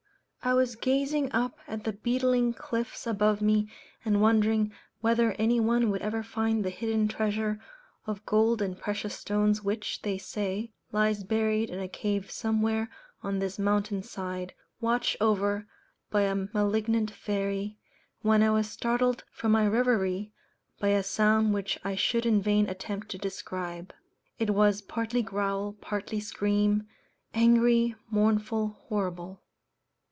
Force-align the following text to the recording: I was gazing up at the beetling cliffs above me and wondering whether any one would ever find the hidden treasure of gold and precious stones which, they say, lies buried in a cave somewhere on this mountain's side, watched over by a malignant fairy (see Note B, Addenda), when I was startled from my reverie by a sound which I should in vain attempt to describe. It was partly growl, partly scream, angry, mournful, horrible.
I 0.43 0.55
was 0.55 0.75
gazing 0.75 1.31
up 1.33 1.59
at 1.67 1.83
the 1.83 1.93
beetling 1.93 2.55
cliffs 2.55 3.05
above 3.05 3.43
me 3.43 3.69
and 4.03 4.19
wondering 4.23 4.73
whether 4.99 5.33
any 5.33 5.59
one 5.59 5.91
would 5.91 6.01
ever 6.01 6.23
find 6.23 6.65
the 6.65 6.71
hidden 6.71 7.07
treasure 7.07 7.59
of 8.07 8.25
gold 8.25 8.59
and 8.59 8.75
precious 8.75 9.13
stones 9.13 9.61
which, 9.61 10.01
they 10.01 10.17
say, 10.17 10.71
lies 10.91 11.23
buried 11.23 11.69
in 11.69 11.77
a 11.79 11.87
cave 11.87 12.31
somewhere 12.31 12.89
on 13.21 13.37
this 13.37 13.59
mountain's 13.59 14.09
side, 14.09 14.55
watched 14.79 15.15
over 15.21 15.67
by 16.09 16.21
a 16.23 16.47
malignant 16.55 17.11
fairy 17.11 17.53
(see 17.53 17.63
Note 17.63 17.69
B, 17.69 17.77
Addenda), 17.77 18.29
when 18.29 18.41
I 18.41 18.49
was 18.49 18.67
startled 18.71 19.23
from 19.31 19.51
my 19.51 19.67
reverie 19.67 20.33
by 20.79 20.87
a 20.87 21.03
sound 21.03 21.53
which 21.53 21.77
I 21.83 21.93
should 21.93 22.25
in 22.25 22.41
vain 22.41 22.67
attempt 22.67 23.09
to 23.09 23.19
describe. 23.19 23.93
It 24.39 24.49
was 24.49 24.81
partly 24.81 25.21
growl, 25.21 25.73
partly 25.73 26.19
scream, 26.19 26.87
angry, 27.31 27.93
mournful, 28.09 28.69
horrible. 28.87 29.43